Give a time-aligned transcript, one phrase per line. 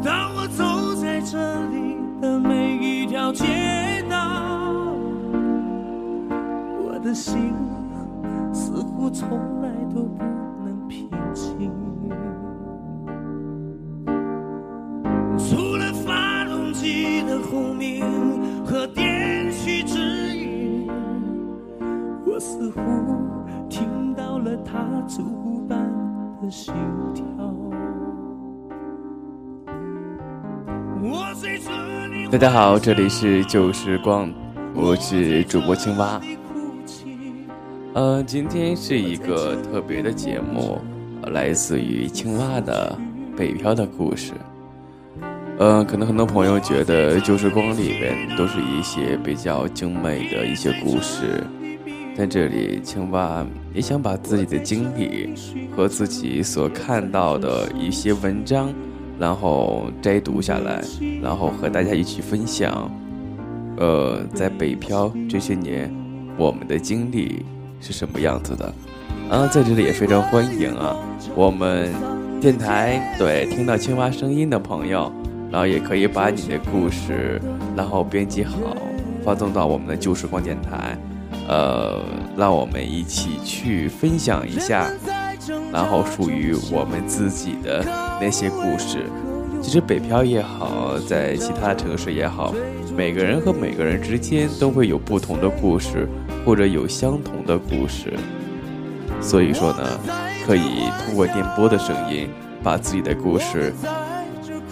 [0.00, 1.36] 当我走在这
[1.66, 3.44] 里的每一条街
[4.08, 4.94] 道，
[6.80, 7.52] 我的心
[8.52, 10.24] 似乎从来都不
[17.50, 18.04] 轰鸣
[18.62, 19.98] 和电驱指
[20.36, 20.86] 引，
[22.26, 22.80] 我似乎
[23.70, 25.78] 听到了它烛骨般
[26.42, 26.74] 的心
[27.14, 27.24] 跳。
[32.30, 34.30] 大家好，这里是旧时光，
[34.74, 36.20] 我是主播青蛙。
[37.94, 40.78] 呃，今天是一个特别的节目，
[41.22, 42.94] 来自于青蛙的
[43.34, 44.34] 北漂的故事。
[45.58, 51.44] 呃，可能很多朋友觉得旧时光里边都是一些比较精美的一些故事，
[52.16, 55.34] 在这里，青蛙也想把自己的经历
[55.74, 58.72] 和自己所看到的一些文章，
[59.18, 60.80] 然后摘读下来，
[61.20, 62.88] 然后和大家一起分享。
[63.78, 65.92] 呃，在北漂这些年，
[66.36, 67.44] 我们的经历
[67.80, 68.72] 是什么样子的？
[69.28, 70.96] 啊，在这里也非常欢迎啊，
[71.34, 71.92] 我们
[72.40, 75.12] 电台对听到青蛙声音的朋友，
[75.50, 77.40] 然后也可以把你的故事，
[77.76, 78.56] 然后编辑好，
[79.24, 80.96] 发送到我们的旧时光电台，
[81.48, 82.00] 呃，
[82.36, 84.90] 让我们一起去分享一下，
[85.72, 87.84] 然后属于我们自己的
[88.20, 89.04] 那些故事。
[89.60, 92.54] 其实北漂也好，在其他城市也好，
[92.96, 96.08] 每个人和每个人之间都会有不同的故事，
[96.44, 98.12] 或者有相同的故事。
[99.20, 99.98] 所以说呢，
[100.46, 102.28] 可以通过电波的声音，
[102.62, 103.72] 把自己的故事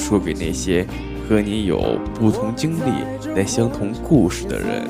[0.00, 0.86] 说给那些
[1.28, 3.04] 和你有不同经历
[3.36, 4.88] 但相同故事的人，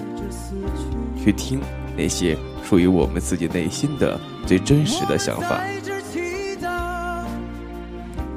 [1.23, 1.61] 去听
[1.97, 5.61] 那些属于我们自己内心的最真实的想法。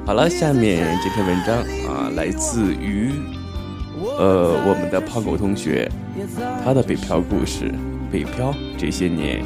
[0.04, 1.56] 好了，下面这篇文章
[1.88, 3.12] 啊，来自于
[4.18, 5.90] 呃我们的胖狗同学，
[6.62, 7.72] 他的北漂故事，
[8.12, 9.42] 北漂这些年。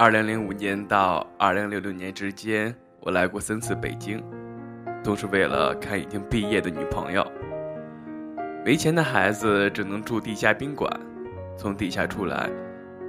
[0.00, 4.22] 二零零五年到二零六六年之间，我来过三次北京，
[5.02, 7.26] 都是为了看已经毕业的女朋友。
[8.64, 10.88] 没钱的孩子只能住地下宾馆，
[11.56, 12.48] 从地下出来，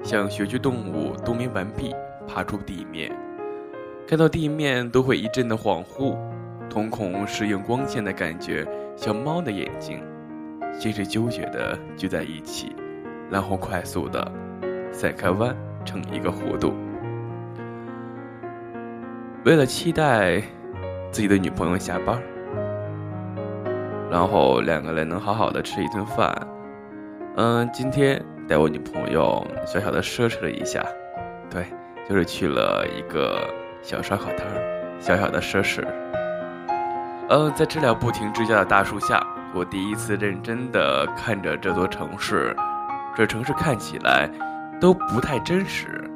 [0.03, 1.95] 像学区动物冬眠完毕，
[2.27, 3.15] 爬出地面，
[4.07, 6.17] 看到地面都会一阵的恍惚，
[6.71, 8.67] 瞳孔适应光线的感觉，
[8.97, 10.01] 像猫的眼睛，
[10.73, 12.75] 先是纠结的聚在一起，
[13.29, 14.31] 然后快速的
[14.91, 15.55] 散开弯。
[15.85, 16.73] 成一个弧度。
[19.45, 20.41] 为了期待
[21.11, 22.21] 自己的女朋友下班，
[24.11, 26.35] 然后两个人能好好的吃一顿饭。
[27.37, 30.85] 嗯，今天带我女朋友小小的奢侈了一下，
[31.49, 31.65] 对，
[32.07, 33.39] 就是去了一个
[33.81, 35.87] 小烧烤摊儿，小小的奢侈。
[37.29, 42.53] 嗯，在这辆不停支架的大树下，我第一次认真的看着这座城市，
[43.15, 44.29] 这城市看起来。
[44.79, 46.09] 都不太真实。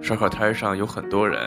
[0.00, 1.40] 烧烤摊上有很多人，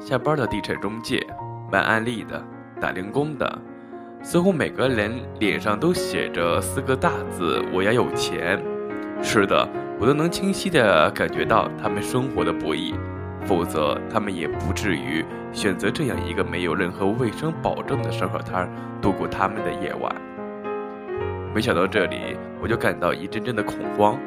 [0.00, 1.24] 下班的地产中介、
[1.70, 2.42] 卖安利的、
[2.80, 3.58] 打零工的，
[4.22, 8.60] 似乎每个人脸上都写着四个大字：“我要有钱。”
[9.22, 9.68] 是的，
[10.00, 12.94] 我都能清晰地感觉到他们生活的不易，
[13.44, 18.68] 否则他们也不至于选择这样一个没有任何卫生保证的烧烤摊
[19.00, 20.14] 度过他们的夜晚。
[21.54, 24.18] 没想到这里，我就感到一阵阵的恐慌。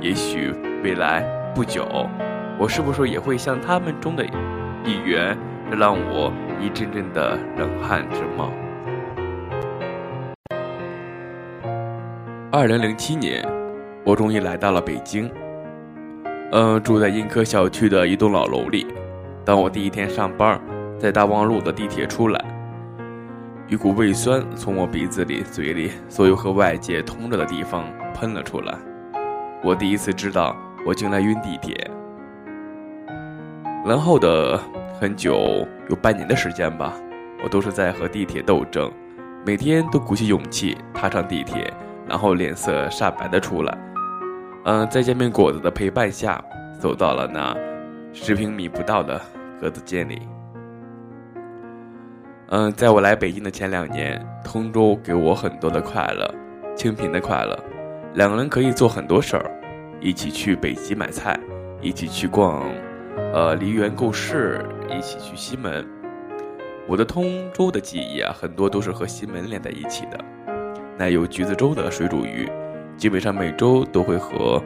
[0.00, 0.52] 也许
[0.84, 1.22] 未来
[1.54, 1.86] 不久，
[2.58, 4.24] 我是不是也会像他们中的
[4.84, 5.36] 一员，
[5.70, 6.30] 这让我
[6.60, 8.50] 一阵阵的冷汗直冒。
[12.52, 13.42] 二零零七年，
[14.04, 15.30] 我终于来到了北京，
[16.52, 18.86] 嗯，住在英科小区的一栋老楼里。
[19.44, 20.60] 当我第一天上班，
[20.98, 22.44] 在大望路的地铁出来，
[23.66, 27.84] 一股胃酸从我鼻子里、嘴里，所有和外界通着的地方
[28.14, 28.74] 喷了出来。
[29.66, 30.54] 我第一次知道，
[30.86, 31.90] 我竟然晕地铁。
[33.84, 34.56] 然后的
[35.00, 36.92] 很久，有半年的时间吧，
[37.42, 38.88] 我都是在和地铁斗争，
[39.44, 41.68] 每天都鼓起勇气踏上地铁，
[42.06, 43.76] 然后脸色煞白的出来。
[44.66, 46.40] 嗯，在煎饼果子的陪伴下，
[46.78, 47.52] 走到了那
[48.12, 49.20] 十平米不到的
[49.60, 50.22] 格子间里。
[52.50, 56.32] 嗯，在我来北京的前两年，通州给我很多的快乐，
[56.76, 57.58] 清贫的快乐。
[58.14, 59.44] 两个人可以做很多事儿，
[60.06, 61.36] 一起去北极买菜，
[61.82, 62.62] 一起去逛，
[63.34, 65.84] 呃，梨园购市，一起去西门。
[66.86, 70.24] 我的通州的记忆啊，很多都是和西门连在一起的。
[70.96, 72.48] 那有橘子洲的水煮鱼，
[72.96, 74.62] 基本上每周都会和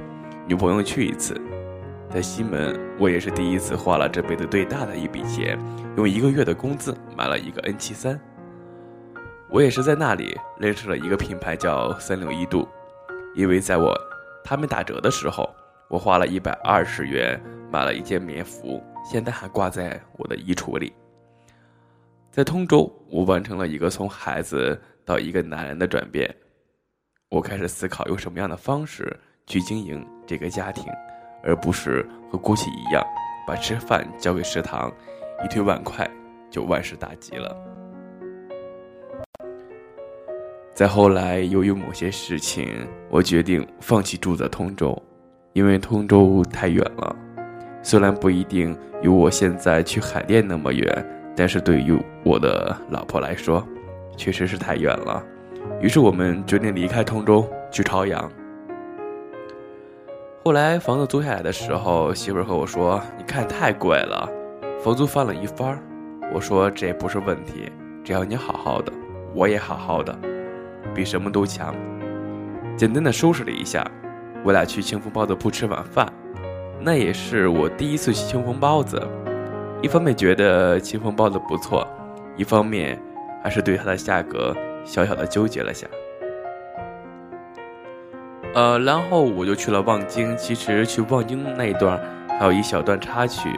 [0.47, 1.35] 女朋友去一次。
[2.11, 5.59] 在西门，我也是第一次花了这辈子最大的一笔钱，
[5.97, 8.21] 用一个月的工资买了一个 N 七三。
[9.49, 12.69] 我也是在那里认识了一个品牌叫三六一度，
[13.35, 13.99] 因为在我
[14.51, 15.49] 他们打折的时候，
[15.89, 20.93] 我花了一百二十元买了一件棉服，现在还挂在我的衣橱里。
[22.33, 26.35] 在通州，我完成了一个从孩子到一个男人的转变，
[27.29, 29.17] 我开始思考用什么样的方式
[29.47, 30.93] 去经营这个家庭。
[31.45, 33.07] 而不是和过去一样，
[33.47, 34.93] 把吃饭交给食堂，
[35.45, 36.11] 一推碗筷
[36.51, 37.57] 就万事大吉了。
[40.81, 44.97] 再后来，由于某些事情，我决定放弃住在通州，
[45.53, 47.15] 因为通州太远了。
[47.83, 51.07] 虽然不一定有我现在去海淀那么远，
[51.37, 51.95] 但是对于
[52.25, 53.63] 我的老婆来说，
[54.17, 55.23] 确实是太远了。
[55.83, 58.33] 于是我们决定离开通州，去朝阳。
[60.47, 64.27] 后来房子租下来的时候，媳妇儿和我说：“你看太贵了，
[64.83, 65.79] 房租翻了一番。”
[66.33, 67.71] 我说：“这不是问题，
[68.03, 68.91] 只要你好好的，
[69.35, 70.19] 我也好好的，
[70.95, 71.75] 比什么都强。”
[72.77, 73.87] 简单的收拾了一下，
[74.43, 76.11] 我俩去清风包子铺吃晚饭。
[76.81, 79.07] 那也是我第一次去清风包子，
[79.83, 81.87] 一方面觉得清风包子不错，
[82.37, 82.99] 一方面
[83.43, 85.87] 还是对它的价格小小的纠结了下。
[88.55, 90.35] 呃，然后我就去了望京。
[90.37, 92.01] 其实去望京那一段
[92.39, 93.49] 还有一小段插曲。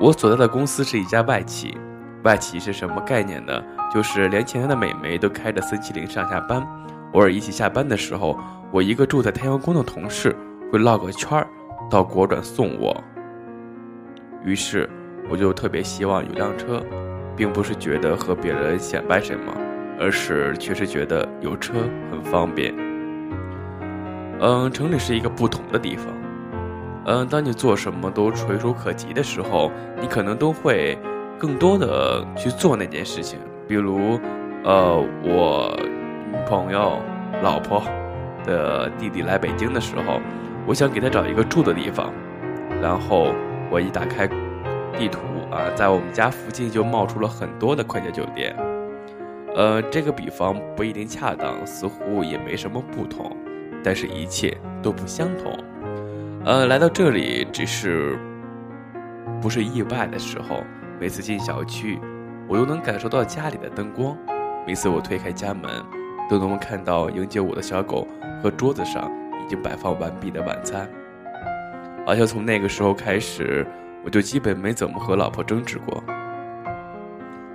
[0.00, 1.76] 我所在的公司是一家外企，
[2.22, 3.62] 外企是什么概念呢？
[3.92, 6.66] 就是连前台的美眉都开着森七零上下班。
[7.12, 8.38] 偶尔一起下班的时候，
[8.70, 10.36] 我一个住在太阳宫的同事
[10.70, 11.46] 会绕个圈儿
[11.90, 12.96] 到国转送我。
[14.44, 14.88] 于是
[15.28, 16.82] 我就特别希望有辆车，
[17.36, 19.52] 并不是觉得和别人显摆什么，
[19.98, 21.74] 而是确实觉得有车
[22.10, 22.74] 很方便。
[24.40, 26.06] 嗯，城里是一个不同的地方。
[27.06, 30.98] 嗯，当你做什么都垂手可及的时候，你可能都会
[31.40, 33.38] 更多的去做那件事情。
[33.66, 34.20] 比如，
[34.62, 35.74] 呃，我
[36.30, 37.00] 女朋友、
[37.42, 37.82] 老婆
[38.44, 40.20] 的弟弟来北京的时候，
[40.66, 42.12] 我想给他找一个住的地方，
[42.82, 43.32] 然后
[43.70, 45.20] 我一打开地图
[45.50, 48.54] 啊，在我们家附近就冒出了很多的快捷酒店。
[49.56, 53.34] 呃，这个比方不一定恰当，似乎也没什么不同。
[53.82, 55.56] 但是，一切都不相同。
[56.44, 58.18] 呃，来到这里只是
[59.40, 60.62] 不是意外的时候。
[61.00, 61.98] 每次进小区，
[62.46, 64.14] 我都能感受到家里的灯光。
[64.66, 65.82] 每次我推开家门，
[66.28, 68.06] 都能看到迎接我的小狗
[68.42, 69.10] 和桌子上
[69.42, 70.86] 已经摆放完毕的晚餐。
[72.04, 73.66] 好像从那个时候开始，
[74.04, 76.04] 我就基本没怎么和老婆争执过。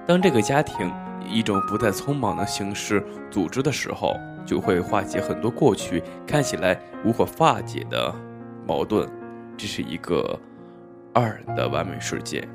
[0.07, 0.91] 当这个家庭
[1.23, 4.15] 以一种不再匆忙的形式组织的时候。
[4.45, 8.13] 就会化解很多过去看起来无法化解的
[8.67, 9.09] 矛盾，
[9.57, 10.39] 这是一个
[11.11, 12.47] 二人的完美世界。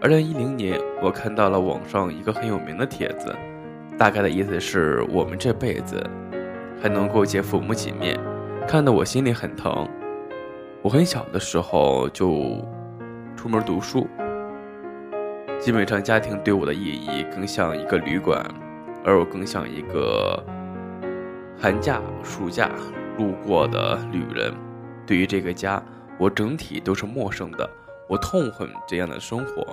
[0.00, 3.34] 二零一零年，我看到了网上一个很有名的帖子，
[3.98, 6.00] 大概的意思是我们这辈子
[6.80, 8.16] 还能够见父母几面，
[8.64, 9.88] 看得我心里很疼。
[10.82, 12.64] 我很小的时候就
[13.36, 14.06] 出门读书，
[15.58, 18.40] 基本上家庭对我的意义更像一个旅馆。
[19.04, 20.40] 而我更像一个
[21.58, 22.70] 寒假、暑假
[23.16, 24.52] 路过的旅人。
[25.06, 25.82] 对于这个家，
[26.18, 27.68] 我整体都是陌生的。
[28.08, 29.66] 我痛恨这样的生活。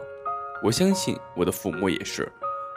[0.63, 2.31] 我相信我的父母也是。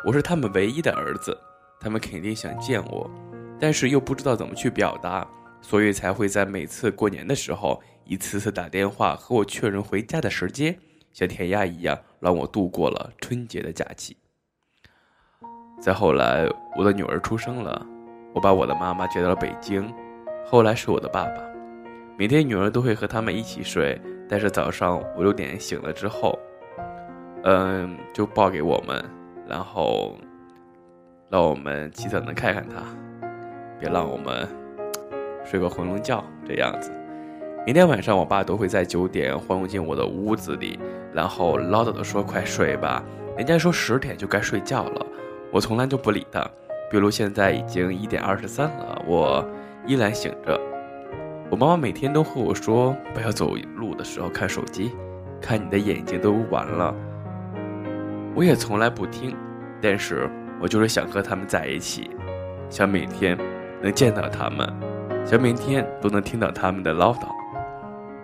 [0.04, 1.36] 我是他们唯一的儿子，
[1.80, 3.10] 他们肯定想见我，
[3.58, 5.26] 但是又不知道怎么去表达，
[5.60, 10.78] 所以才会在每次过年的时候一次次打电话和我确认回家的时间，
[11.12, 14.16] 像填鸭一样让我度过了春节的假期。
[15.80, 17.84] 再后来，我的女儿出生了，
[18.34, 19.92] 我把我的妈妈接到了北京。
[20.46, 21.42] 后来是我的爸爸，
[22.16, 26.38] 每天女儿都会和他们一起睡，但是早上五六点醒了之后，
[27.44, 29.04] 嗯，就抱给我们，
[29.46, 30.16] 然后
[31.30, 32.82] 让我们起早能看看他，
[33.78, 34.46] 别让我们
[35.44, 36.92] 睡个回笼觉这样子。
[37.66, 40.78] 每天晚上，我爸都会在九点晃进我的屋子里，
[41.12, 43.02] 然后唠叨的说：“快睡吧，
[43.36, 45.06] 人家说十点就该睡觉了。”
[45.52, 46.42] 我从来就不理他，
[46.90, 49.46] 比如现在已经一点二十三了，我
[49.86, 50.58] 依然醒着。
[51.50, 54.92] 我妈妈每天都和我说，不要走路的时候看手机，
[55.40, 56.94] 看你的眼睛都完了。
[58.38, 59.36] 我也从来不听，
[59.82, 60.30] 但是
[60.60, 62.08] 我就是想和他们在一起，
[62.70, 63.36] 想每天
[63.82, 64.72] 能见到他们，
[65.26, 67.26] 想每天都能听到他们的唠叨。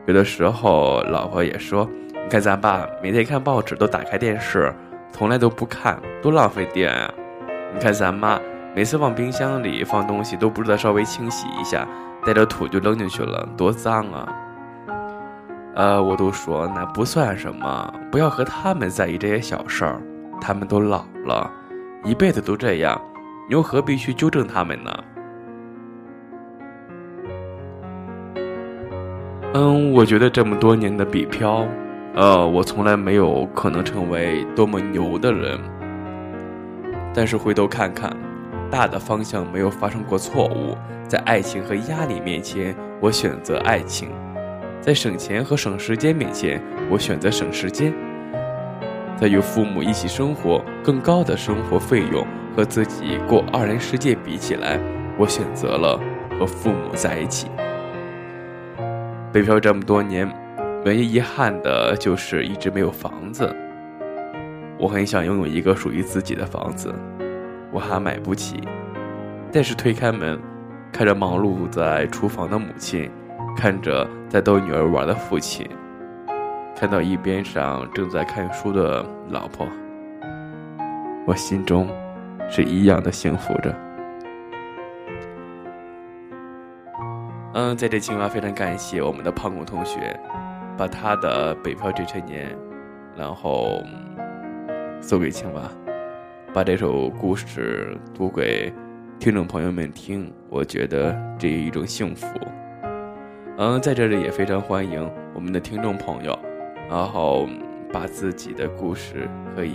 [0.07, 4.73] 有的时候，老婆也说：“你看咱爸每天看报纸都打开电视，
[5.11, 7.13] 从来都不看，多浪费电啊！
[7.75, 8.39] 你看咱妈
[8.73, 11.89] 每次往冰箱里放东西都不知道稍微清洗一下，
[12.25, 14.33] 带着土就扔进去了，多脏啊！”
[15.75, 20.01] 呃，我都说那不算什么，不要和他们在意这些小事儿。
[20.41, 21.51] 他们都老了，
[22.05, 23.01] 一辈子都这样，
[23.49, 25.05] 你又何必去纠正他们呢？
[29.55, 31.67] 嗯，我觉得这么多年的北漂，
[32.15, 35.59] 呃，我从来没有可能成为多么牛的人。
[37.15, 38.15] 但是回头看看，
[38.71, 40.77] 大的方向没有发生过错误，
[41.09, 44.11] 在爱情和压力面前，我选择爱情。
[44.85, 46.61] 在省钱和省时间面前，
[46.91, 47.91] 我选择省时间。
[49.17, 52.23] 在与父母一起生活更高的生活费用
[52.55, 54.79] 和自己过二人世界比起来，
[55.19, 55.99] 我选择了
[56.39, 57.47] 和父母在一起。
[59.33, 60.31] 北漂这么多年，
[60.85, 63.57] 唯一遗憾的就是一直没有房子。
[64.79, 66.95] 我很想拥有一个属于自己的房子，
[67.73, 68.61] 我还买不起。
[69.51, 70.39] 但是推开门，
[70.93, 73.11] 看着忙碌在厨房的母亲。
[73.57, 75.67] 看着在逗女儿玩的父亲，
[76.77, 79.67] 看到一边上正在看书的老婆，
[81.27, 81.89] 我心中
[82.51, 83.75] 是一样的幸福着。
[87.55, 90.19] 嗯，在这青蛙非常感谢我们的胖谷同学，
[90.77, 92.51] 把他的《北漂这些年》，
[93.17, 93.81] 然后
[95.01, 95.63] 送给青蛙，
[96.53, 98.71] 把这首故事读给
[99.19, 102.27] 听众朋友们听，我觉得这是一种幸福。
[103.57, 106.37] 嗯，在这里也非常欢迎我们的听众朋友，
[106.91, 107.49] 然后
[107.93, 109.75] 把自己的故事可以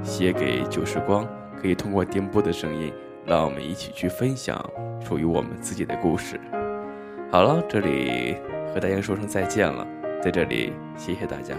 [0.00, 1.26] 写给旧时光，
[1.60, 2.92] 可以通过电波的声音，
[3.24, 4.64] 让我们一起去分享
[5.04, 6.40] 属于我们自己的故事。
[7.32, 8.36] 好了，这里
[8.72, 9.84] 和大家说声再见了，
[10.22, 11.56] 在这里谢谢大家。